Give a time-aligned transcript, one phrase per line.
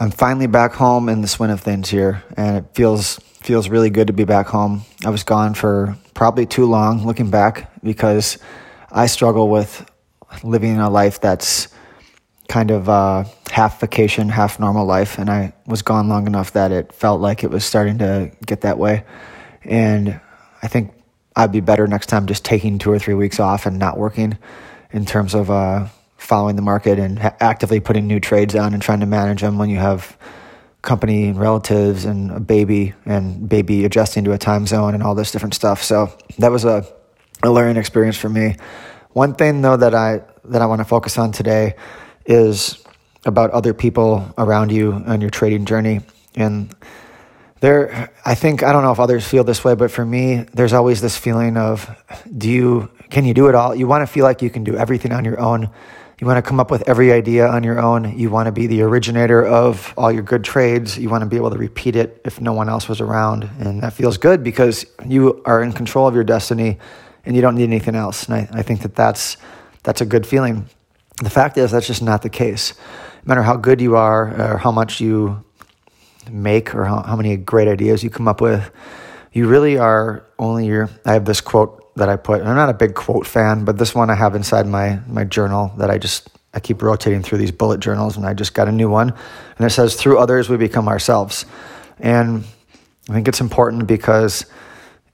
[0.00, 3.90] I'm finally back home in the swing of things here, and it feels feels really
[3.90, 4.82] good to be back home.
[5.04, 8.38] I was gone for probably too long, looking back, because
[8.90, 9.84] I struggle with
[10.42, 11.68] living a life that's
[12.48, 16.72] kind of uh, half vacation, half normal life, and I was gone long enough that
[16.72, 19.04] it felt like it was starting to get that way.
[19.64, 20.18] And
[20.62, 20.94] I think
[21.36, 24.38] I'd be better next time just taking two or three weeks off and not working
[24.92, 25.88] in terms of uh,
[26.20, 29.58] following the market and ha- actively putting new trades on and trying to manage them
[29.58, 30.16] when you have
[30.82, 35.14] company and relatives and a baby and baby adjusting to a time zone and all
[35.14, 35.82] this different stuff.
[35.82, 36.86] So that was a,
[37.42, 38.56] a learning experience for me.
[39.12, 41.74] One thing though that I that I want to focus on today
[42.26, 42.82] is
[43.24, 46.00] about other people around you on your trading journey
[46.36, 46.74] and
[47.60, 50.72] there i think i don't know if others feel this way but for me there's
[50.72, 51.90] always this feeling of
[52.38, 54.76] do you can you do it all you want to feel like you can do
[54.76, 55.68] everything on your own
[56.20, 58.66] you want to come up with every idea on your own you want to be
[58.66, 62.20] the originator of all your good trades you want to be able to repeat it
[62.24, 66.06] if no one else was around and that feels good because you are in control
[66.06, 66.78] of your destiny
[67.24, 69.36] and you don't need anything else and i, I think that that's
[69.82, 70.66] that's a good feeling
[71.22, 72.74] the fact is that's just not the case
[73.24, 75.44] no matter how good you are or how much you
[76.30, 78.70] make or how, how many great ideas you come up with.
[79.32, 80.90] You really are only your.
[81.04, 82.42] I have this quote that I put.
[82.42, 85.72] I'm not a big quote fan, but this one I have inside my my journal
[85.78, 88.72] that I just I keep rotating through these bullet journals, and I just got a
[88.72, 89.12] new one,
[89.56, 91.46] and it says, "Through others we become ourselves,"
[91.98, 92.44] and
[93.08, 94.46] I think it's important because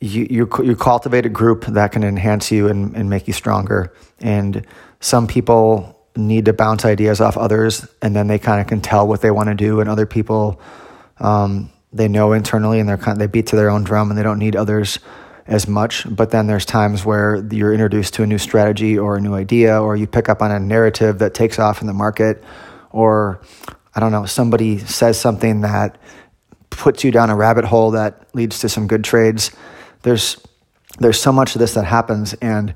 [0.00, 3.92] you you, you cultivate a group that can enhance you and, and make you stronger,
[4.20, 4.66] and
[5.00, 9.06] some people need to bounce ideas off others, and then they kind of can tell
[9.06, 10.60] what they want to do, and other people
[11.18, 14.18] um, they know internally and they're kind of, they beat to their own drum and
[14.18, 14.98] they don't need others
[15.46, 16.06] as much.
[16.08, 19.80] But then there's times where you're introduced to a new strategy or a new idea,
[19.80, 22.42] or you pick up on a narrative that takes off in the market,
[22.90, 23.42] or
[23.94, 25.98] I don't know, somebody says something that
[26.70, 29.50] puts you down a rabbit hole that leads to some good trades.
[30.02, 30.36] There's
[30.98, 32.74] there's so much of this that happens, and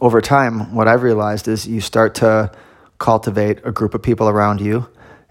[0.00, 2.52] over time, what I've realized is you start to
[2.98, 4.86] cultivate a group of people around you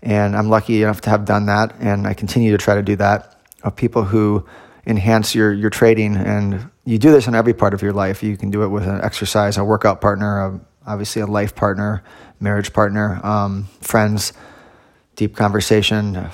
[0.05, 2.95] and I'm lucky enough to have done that, and I continue to try to do
[2.97, 4.45] that of people who
[4.85, 6.15] enhance your your trading.
[6.15, 8.23] And you do this in every part of your life.
[8.23, 12.03] You can do it with an exercise, a workout partner, a, obviously a life partner,
[12.39, 14.33] marriage partner, um, friends,
[15.15, 16.29] deep conversation.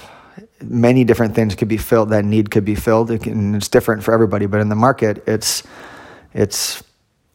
[0.64, 2.10] Many different things could be filled.
[2.10, 4.46] That need could be filled, and it's different for everybody.
[4.46, 5.64] But in the market, it's
[6.34, 6.84] it's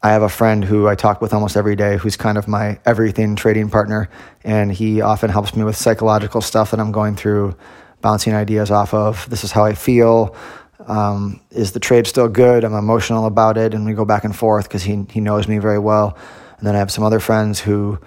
[0.03, 2.79] I have a friend who I talk with almost every day who's kind of my
[2.85, 4.09] everything trading partner.
[4.45, 7.57] And he often helps me with psychological stuff that I'm going through,
[8.03, 9.29] bouncing ideas off of.
[9.31, 10.37] This is how I feel.
[10.81, 12.65] Um, is the trade still good?
[12.65, 13.75] I'm emotional about it.
[13.75, 16.17] And we go back and forth because he, he knows me very well.
[16.59, 17.99] And then I have some other friends who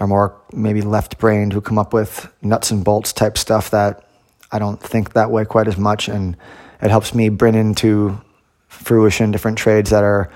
[0.00, 4.06] are more maybe left brained who come up with nuts and bolts type stuff that
[4.52, 6.08] I don't think that way quite as much.
[6.08, 6.36] And
[6.82, 8.20] it helps me bring into
[8.68, 10.30] fruition different trades that are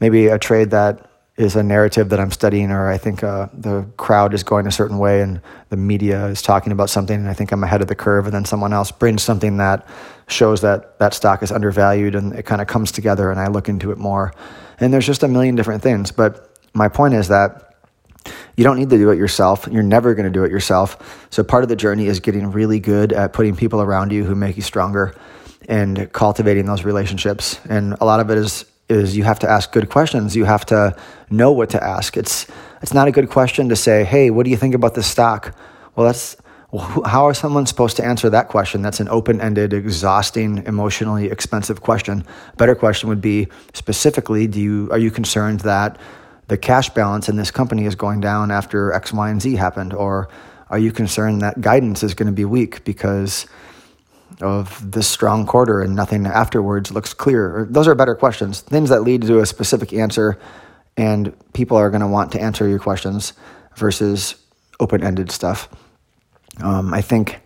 [0.00, 1.05] maybe a trade that
[1.36, 4.72] is a narrative that I'm studying, or I think uh, the crowd is going a
[4.72, 7.88] certain way and the media is talking about something, and I think I'm ahead of
[7.88, 9.86] the curve, and then someone else brings something that
[10.28, 13.68] shows that that stock is undervalued, and it kind of comes together, and I look
[13.68, 14.32] into it more.
[14.80, 16.10] And there's just a million different things.
[16.10, 17.74] But my point is that
[18.56, 19.68] you don't need to do it yourself.
[19.70, 21.26] You're never going to do it yourself.
[21.30, 24.34] So part of the journey is getting really good at putting people around you who
[24.34, 25.14] make you stronger
[25.68, 27.60] and cultivating those relationships.
[27.68, 30.36] And a lot of it is is you have to ask good questions.
[30.36, 30.96] You have to
[31.30, 32.16] know what to ask.
[32.16, 32.46] It's
[32.82, 35.54] it's not a good question to say, "Hey, what do you think about this stock?"
[35.94, 36.36] Well, that's
[36.70, 38.82] well, how is someone supposed to answer that question?
[38.82, 42.24] That's an open-ended, exhausting, emotionally expensive question.
[42.52, 45.98] A better question would be specifically, do you are you concerned that
[46.48, 49.94] the cash balance in this company is going down after X, Y, and Z happened,
[49.94, 50.28] or
[50.70, 53.46] are you concerned that guidance is going to be weak because
[54.40, 57.66] of this strong quarter and nothing afterwards looks clear?
[57.70, 60.38] Those are better questions, things that lead to a specific answer,
[60.96, 63.32] and people are going to want to answer your questions
[63.76, 64.36] versus
[64.80, 65.68] open ended stuff.
[66.62, 67.40] Um, I think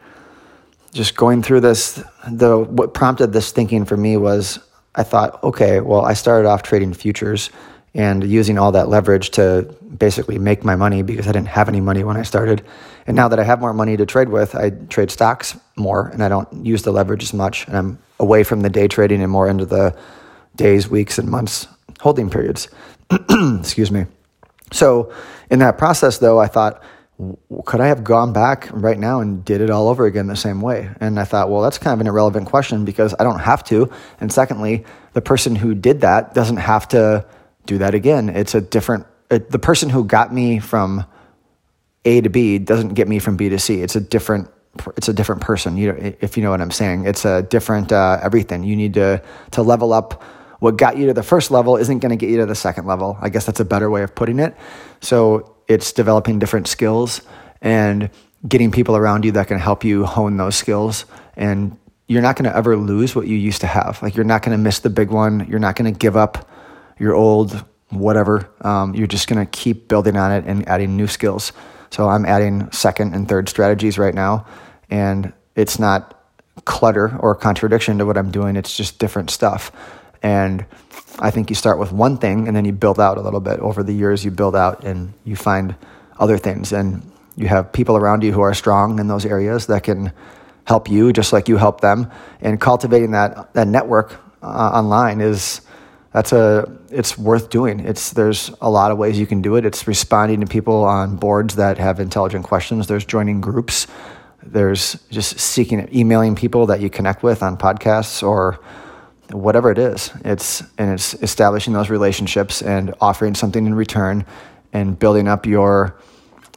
[0.92, 4.58] just going through this, the what prompted this thinking for me was
[4.94, 7.50] I thought, okay, well, I started off trading futures
[7.94, 9.62] and using all that leverage to
[9.96, 12.62] basically make my money because I didn't have any money when I started.
[13.06, 16.22] And now that I have more money to trade with, I trade stocks more and
[16.22, 17.66] I don't use the leverage as much.
[17.66, 19.96] And I'm away from the day trading and more into the
[20.54, 21.66] days, weeks, and months
[22.00, 22.68] holding periods.
[23.58, 24.06] Excuse me.
[24.72, 25.12] So,
[25.50, 26.82] in that process, though, I thought,
[27.66, 30.60] could I have gone back right now and did it all over again the same
[30.60, 30.90] way?
[31.00, 33.90] And I thought, well, that's kind of an irrelevant question because I don't have to.
[34.20, 37.26] And secondly, the person who did that doesn't have to
[37.66, 38.28] do that again.
[38.28, 41.04] It's a different, it, the person who got me from
[42.04, 43.82] A to B doesn't get me from B to C.
[43.82, 44.48] It's a different
[44.96, 45.76] it's a different person.
[45.76, 48.62] You know, if you know what I'm saying, it's a different uh, everything.
[48.62, 49.22] You need to
[49.52, 50.22] to level up.
[50.60, 52.86] What got you to the first level isn't going to get you to the second
[52.86, 53.16] level.
[53.20, 54.54] I guess that's a better way of putting it.
[55.00, 57.22] So it's developing different skills
[57.62, 58.10] and
[58.46, 61.04] getting people around you that can help you hone those skills
[61.36, 61.78] and
[62.08, 64.56] you're not going to ever lose what you used to have like you're not going
[64.56, 66.49] to miss the big one you're not going to give up
[67.00, 71.08] your old whatever um, you're just going to keep building on it and adding new
[71.08, 71.52] skills.
[71.90, 74.46] So i'm adding second and third strategies right now
[74.90, 76.16] and it's not
[76.64, 79.72] clutter or contradiction to what i'm doing it's just different stuff.
[80.22, 80.64] And
[81.18, 83.58] i think you start with one thing and then you build out a little bit.
[83.58, 85.74] Over the years you build out and you find
[86.20, 87.02] other things and
[87.36, 90.12] you have people around you who are strong in those areas that can
[90.64, 92.10] help you just like you help them.
[92.40, 95.62] And cultivating that, that network uh, online is
[96.12, 97.80] that's a it's worth doing.
[97.80, 99.64] It's there's a lot of ways you can do it.
[99.64, 102.86] It's responding to people on boards that have intelligent questions.
[102.88, 103.86] There's joining groups.
[104.42, 108.58] There's just seeking emailing people that you connect with on podcasts or
[109.30, 110.10] whatever it is.
[110.24, 114.24] It's and it's establishing those relationships and offering something in return
[114.72, 115.96] and building up your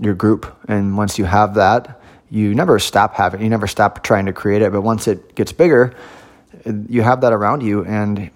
[0.02, 0.52] your group.
[0.68, 2.02] And once you have that,
[2.32, 4.72] you never stop having, you never stop trying to create it.
[4.72, 5.94] But once it gets bigger,
[6.66, 7.86] you have that around you.
[7.86, 8.32] And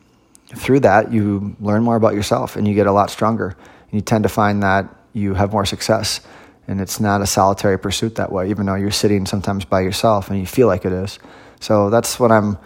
[0.56, 3.48] through that, you learn more about yourself and you get a lot stronger.
[3.48, 6.22] And you tend to find that you have more success.
[6.68, 10.30] And it's not a solitary pursuit that way, even though you're sitting sometimes by yourself
[10.30, 11.20] and you feel like it is.
[11.60, 12.58] So that's what I'm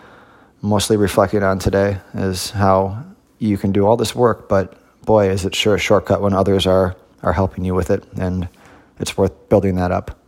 [0.61, 3.03] mostly reflecting on today is how
[3.39, 6.67] you can do all this work, but boy, is it sure a shortcut when others
[6.67, 8.03] are, are helping you with it.
[8.13, 8.47] And
[8.99, 10.20] it's worth building that up.